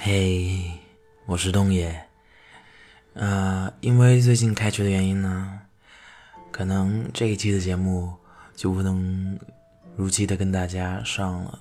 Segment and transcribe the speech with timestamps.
[0.00, 0.78] 嘿，
[1.26, 2.04] 我是东野。
[3.14, 5.58] 呃，因为最近开学的原因呢，
[6.52, 8.14] 可能这一期的节目
[8.54, 9.36] 就不能
[9.96, 11.58] 如期的跟大家上了。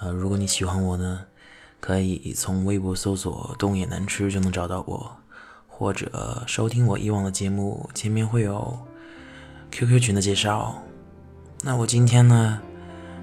[0.00, 1.24] 呃，如果你喜欢我呢，
[1.78, 5.16] 可以从微博搜索“东野难吃”就能找到我，
[5.68, 8.76] 或者收听我以往的节目，前面会有
[9.70, 10.82] QQ 群的介绍。
[11.62, 12.60] 那我今天呢，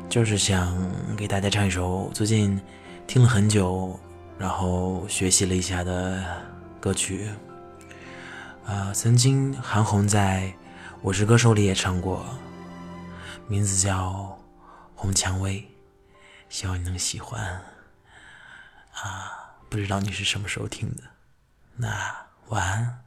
[0.07, 0.73] 就是想
[1.17, 2.57] 给大家唱一首最近
[3.09, 3.99] 听了很久，
[4.37, 6.23] 然后学习了一下的
[6.79, 7.27] 歌曲。
[8.65, 10.41] 呃，曾经韩红在
[11.01, 12.23] 《我是歌手》里也唱过，
[13.47, 14.11] 名字叫
[14.93, 15.55] 《红蔷薇》，
[16.49, 17.43] 希望你能喜欢。
[18.93, 21.01] 啊，不知道你是什么时候听的，
[21.77, 22.15] 那
[22.49, 23.03] 晚安。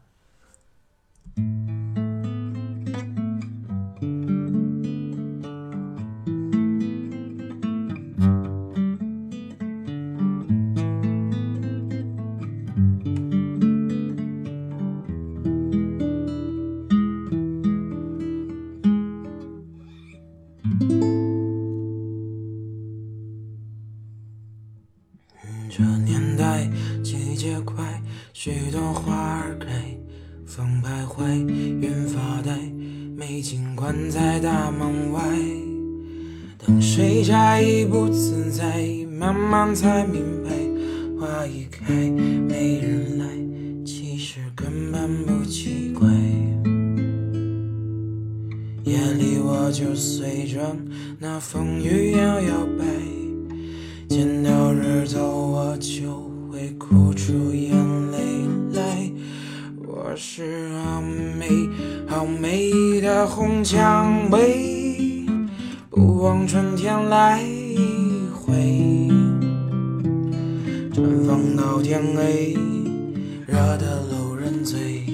[25.75, 26.69] 这年代
[27.03, 28.03] 季节快，
[28.35, 29.97] 许多花儿开，
[30.45, 32.59] 风徘徊，云发呆，
[33.17, 35.23] 美景关在大门外。
[36.59, 38.87] 等谁摘已不自在，
[39.19, 40.51] 慢慢才明白，
[41.19, 43.25] 花一开没人来，
[43.83, 46.07] 其实根本不奇怪。
[48.85, 50.77] 夜里我就随着
[51.19, 53.02] 那风雨摇摇摆。
[60.85, 61.69] 好美
[62.09, 65.25] 好美的红蔷薇，
[65.89, 68.53] 不枉春天来一回。
[70.93, 72.57] 绽放到天黑，
[73.47, 75.05] 热得路人醉，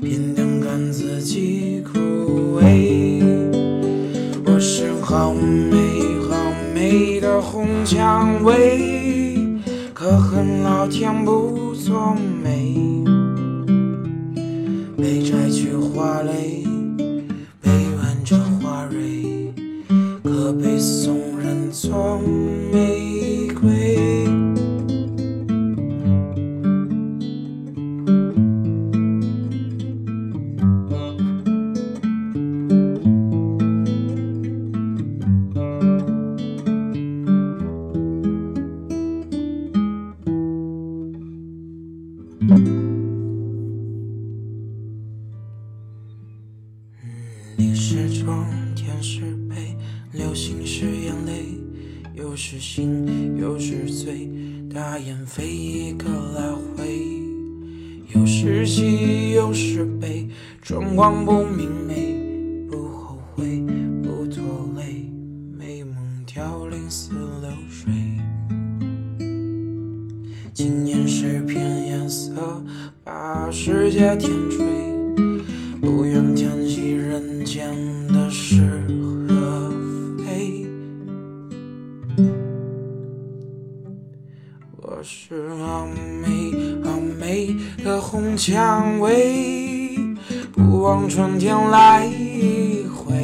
[0.00, 3.22] 偏等看自己枯萎。
[4.44, 5.76] 我是好美。
[6.28, 6.34] 好
[6.74, 9.60] 美的红蔷薇，
[9.94, 13.04] 可恨老天不作美，
[20.62, 22.18] 被送人做
[22.72, 22.95] 玫
[47.58, 49.74] 你是妆，天是悲，
[50.12, 51.58] 流星是眼泪，
[52.14, 54.28] 又是醒又是醉，
[54.68, 57.00] 大雁飞一个来回，
[58.14, 60.28] 又是喜又是悲，
[60.60, 63.62] 春光不明媚，不后悔
[64.02, 64.44] 不拖
[64.76, 65.10] 累，
[65.58, 65.96] 美梦
[66.26, 67.90] 凋零似流水。
[70.52, 72.62] 今年是片颜色，
[73.02, 74.62] 把世界点缀。
[75.78, 76.65] 不愿填息人
[77.46, 77.72] 间
[78.08, 78.60] 的是
[79.28, 79.70] 和
[80.18, 80.66] 非。
[84.76, 85.86] 我是好
[86.20, 86.52] 美
[86.82, 87.54] 好美
[87.84, 89.96] 的红蔷薇，
[90.52, 93.14] 不枉春天来一回。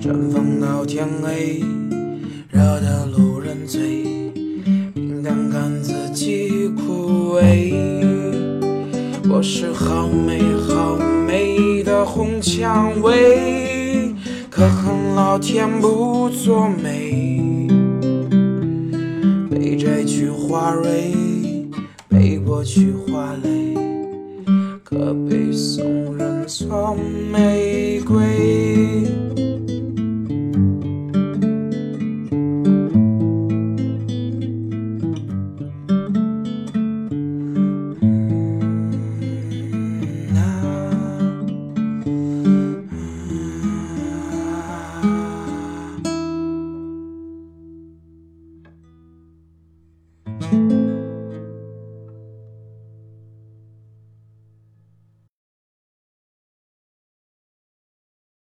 [0.00, 1.62] 绽放到天黑，
[2.48, 4.04] 惹得路人醉，
[4.94, 7.74] 平淡看自己枯萎。
[9.28, 11.19] 我是好美好美
[12.12, 14.12] 红蔷薇，
[14.50, 17.68] 可恨老天不作美，
[19.48, 21.14] 被摘去花蕊，
[22.08, 23.76] 被剥去花蕾，
[24.82, 26.96] 可悲送人做
[27.32, 29.39] 玫瑰。